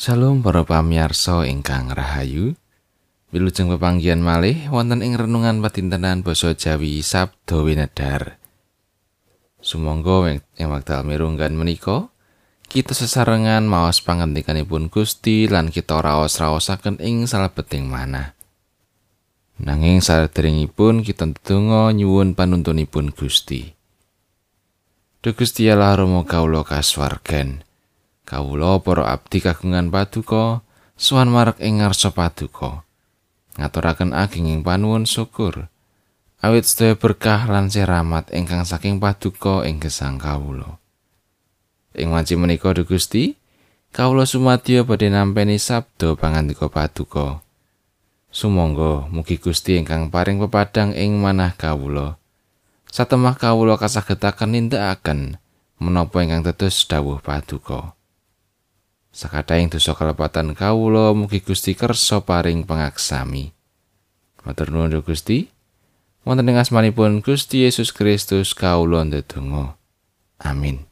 [0.00, 2.56] Shalom para pamirsa ingkang rahayu.
[3.36, 8.40] Wilujeng pepanggihan malih wonten ing renungan padintenan basa Jawi Sabda Winedar.
[9.60, 12.08] Sumangga ing wekdal mirunggan menika
[12.72, 18.32] kita sesarengan maos pangandikanipun Gusti lan kita raos-raosaken ing salebeting manah.
[19.60, 23.68] Nanging sadèrèngipun kita ndedonga nyuwun panuntunipun Gusti.
[25.20, 27.68] Duh Gusti Allah Rama kawula kasuwargan.
[28.30, 30.62] Kawula para abdi kagungan paduka
[30.94, 32.86] suwan marek ing ngarsa paduka.
[33.58, 35.66] Ngaturaken agenging panuwun syukur.
[36.38, 40.78] Awit sedaya berkah lan seramat ingkang saking paduka ing gesang kawula.
[41.98, 43.34] Ing wanci menika Duh Gusti,
[43.90, 47.42] kawula sumadyo badhe nampi sabda pangandika paduka.
[48.30, 52.14] Sumangga mugi Gusti ingkang paring pepadang ing manah kawula.
[52.86, 55.42] Satemah kawula kasagetaken nindakaken
[55.82, 57.98] menapa ingkang tetes dawuh paduka.
[59.10, 63.50] Sakatahing dosa kelepatan kawula mugi Gusti kersa paring pangaksami.
[64.46, 65.50] Matur nuwun Gusti.
[66.22, 69.74] Wonten ing asmanipun Gusti Yesus Kristus kawula ndedonga.
[70.40, 70.86] Amin.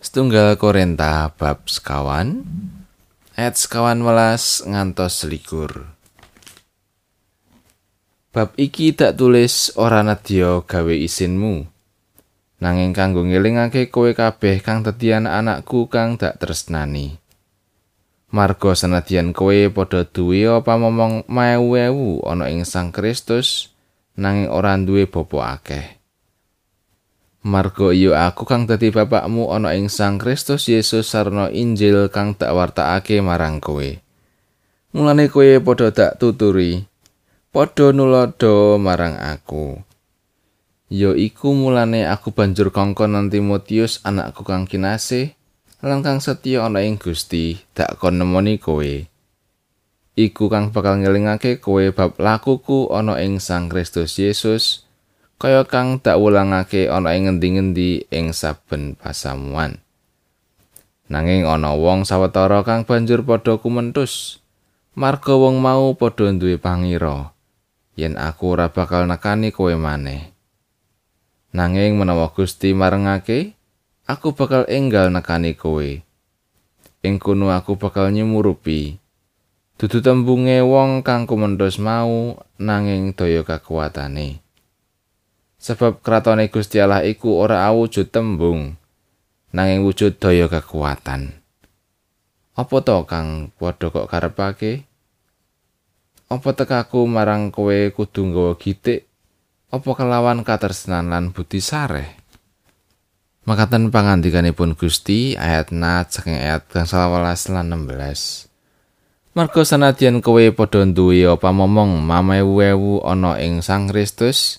[0.00, 2.44] Setunggal Korinta bab sekawan
[3.36, 5.88] ayat sekawan welas ngantos selikur.
[8.30, 11.79] Bab iki tak tulis ora nadya gawe isinmu.
[12.60, 17.16] Nanging kanggo ngelingake kowe kabeh kang dadian anakku kang dak tresnani.
[18.30, 23.74] Marga senadyan kowe padha duwe apa momong maewu ana ing Sang Kristus
[24.14, 25.98] nanging ora duwe bapa akeh.
[27.40, 32.52] Marga iya aku kang dadi bapakmu ana ing Sang Kristus Yesus sarana Injil kang tak
[32.52, 33.98] wartakake marang kowe.
[34.94, 36.84] Mulane kowe padha dak tuturi,
[37.50, 39.89] padha nulodo marang aku.
[40.90, 45.38] Ya iku mulane aku banjur kongkon nanti Timotius anakku kang kinasih
[45.80, 49.06] lan kang setya ana ing Gusti dak kon nemoni kowe.
[50.18, 54.84] Iku kang bakal ngelingake kowe bab lakuku ana ing Sang Kristus Yesus
[55.40, 59.80] kaya kang dak wulangake ana ing ngendi-endi ing saben pasamuan.
[61.06, 64.42] Nanging ana wong sawetara kang banjur padha kumentus
[64.98, 67.30] marga wong mau padha duwe pangira
[67.94, 70.39] yen aku ora bakal nekani kowe maneh
[71.50, 73.58] Nanging menawa Gusti marengake,
[74.06, 75.98] aku bakal enggal nekani kowe.
[77.02, 79.02] Ing kono aku bakal nyemurupi.
[79.74, 84.38] Dudu tembunge wong kang kumendos mau nanging daya kekuatane.
[85.58, 88.78] Sebab kratone Gusti Allah iku ora awujud tembung,
[89.50, 91.34] nanging wujud daya kekuatan.
[92.54, 94.86] Apa to kang padha kok karepake?
[96.30, 99.09] Apa tekaku marang kowe kudu nggawa gitik
[99.70, 102.18] apa kelawan katresnan lan budi sareh?
[103.46, 108.50] Makaten pangandikanipun Gusti ayat nat saking ayat kang 11 lan 16
[109.30, 114.58] Marga sanadyan kowe padha duwe apa momong mamewu ana ing Sang Kristus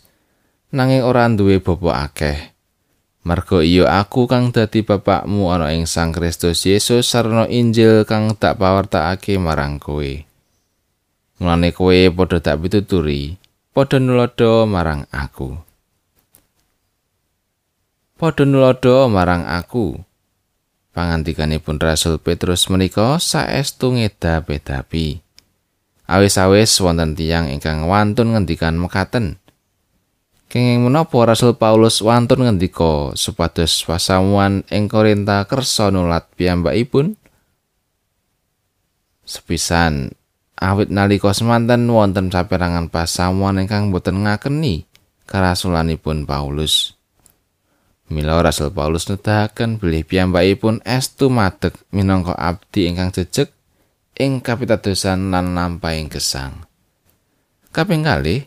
[0.72, 2.56] nanging ora duwe bapa akeh.
[3.28, 8.64] Marga iya aku kang dadi bapakmu ana ing Sang Kristus Yesus sarana Injil kang tak
[8.64, 10.24] pawartakake marang kowe.
[11.44, 13.41] Mulane kowe padha tak pituturi
[13.72, 15.56] padha nulodo marang aku.
[18.20, 19.96] Padha nulodo marang aku.
[20.92, 25.24] Pangantikanipun Rasul Petrus menika saestu ngeda-bedapi.
[26.04, 29.40] Awis-awis wonten tiyang ingkang wantun ngendikan mekaten.
[30.52, 37.16] Kenging menapa Rasul Paulus wantun ngendika supados pasamuan ing Korinta kersa nulat piyambakipun?
[39.24, 40.12] Sepisan
[40.62, 44.86] awit nalika semanten wonten saperangan pasamuan ingkang boten ngakeni
[45.26, 46.94] karasulanipun Paulus.
[48.12, 53.50] Mila Rasul Paulus nedahaken bilih piyambakipun estu madeg minangka abdi ingkang jejeg
[54.20, 56.68] ing kapitadosan lan lampahing gesang.
[57.72, 58.46] Kaping kalih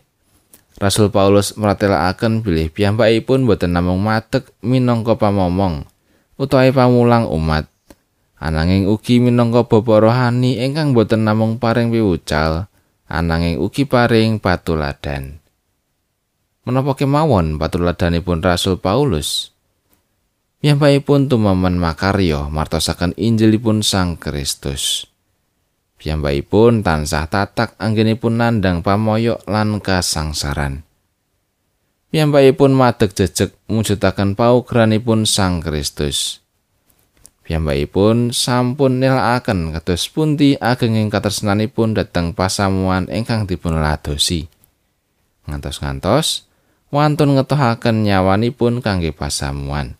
[0.77, 5.83] Rasul Paulus meratelaken bilih piyambakipun boten namung madeg minangka pamomong
[6.37, 7.65] utawi pamulang umat
[8.45, 12.69] ananging ugi minangka bapa rohani ingkang boten namung paring piwucal
[13.09, 15.41] ananging ugi paring patuladan.
[16.65, 19.53] Menapa kemawon patuladanipun Rasul Paulus?
[20.61, 25.05] Piyambakipun tumaman makarya martosaken Injilipun Sang Kristus.
[26.01, 30.81] Piyambakipun tansah tatak anggenipun nandang pamoyok lan kasangsaran.
[32.09, 36.44] Piyambakipun madeg jejeg mujudaken paugranipun Sang Kristus
[37.45, 44.49] Piyambakipun sampun nilakaken kados pundi agenging katresnanipun dhateng pasamuan ingkang dipun ladosi.
[45.45, 46.49] Ngantos-ngantos
[46.89, 49.93] wantun ngetohaken nyawanipun kangge pasamuan.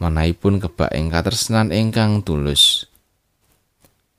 [0.00, 2.88] Manahipun kebak ing katresnan ingkang tulus.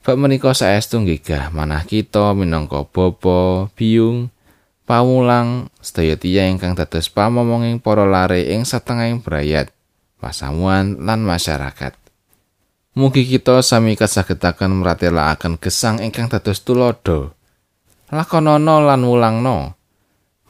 [0.05, 4.29] Bab menika saestu nggigah manah kita minangka bapa, biyung,
[4.85, 9.73] pawulang sedaya tiyang ingkang dados pamomonging para lare ing satengahing brayat,
[10.21, 12.00] pasamuan lan masyarakat.
[12.91, 17.31] Mugi kita sami kasagetaken mratelakaken gesang ingkang dados tulodo.
[18.11, 19.79] Lakonana lan wulangna.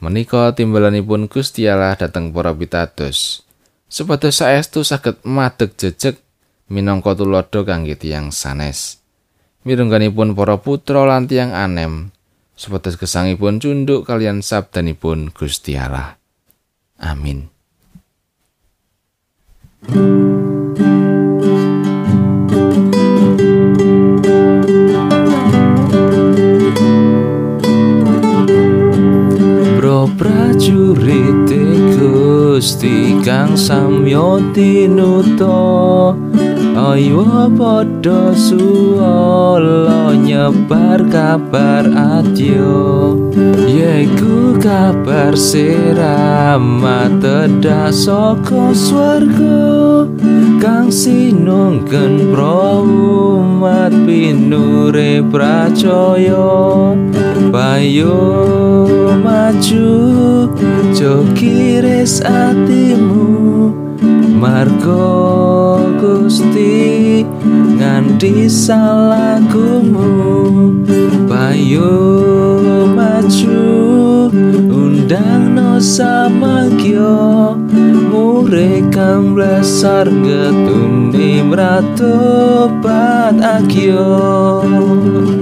[0.02, 3.46] Menika timbalanipun Gusti Allah dhateng para pitados.
[3.86, 6.18] Supados saestu saged madeg jejeg
[6.66, 9.02] minangka tulodo kangge tiyang sanes.
[9.62, 12.10] mirungganipun para putra lan tiyang anem
[12.58, 16.18] supados gesangipun cunduk kalian sabdanipun Gusti Allah
[16.98, 17.46] amin
[19.82, 20.41] Bro
[33.42, 36.14] Kang samyo tinuto
[36.78, 43.18] Ayo padha suwala nyebar kabar adyo
[43.66, 50.06] Yaiku kabar siramat tedah saka swarga
[50.62, 56.94] Kang sinungken promat pinure pracaya.
[57.50, 58.22] Bayo
[59.18, 59.90] maju
[60.94, 63.74] jokiris atimu.
[64.38, 70.06] Margo Gusti nganti salahkumu.
[71.26, 71.90] Bayo
[72.86, 73.66] maju
[74.70, 77.51] undang no samagyo
[78.92, 85.41] kang blasar getun di ratu pat akio.